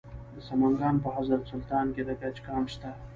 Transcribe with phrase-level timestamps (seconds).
[0.33, 2.91] د سمنګان په حضرت سلطان کې د ګچ کان شته.